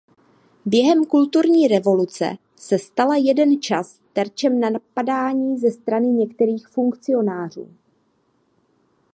Během 0.65 1.05
kulturní 1.05 1.67
revoluce 1.67 2.35
se 2.55 2.79
stala 2.79 3.15
jeden 3.15 3.61
čas 3.61 3.99
terčem 4.13 4.59
napadání 4.59 5.57
ze 5.57 5.71
strany 5.71 6.07
některých 6.07 6.67
funkcionářů. 6.67 7.73